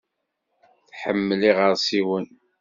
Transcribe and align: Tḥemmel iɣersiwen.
Tḥemmel 0.89 1.41
iɣersiwen. 1.49 2.25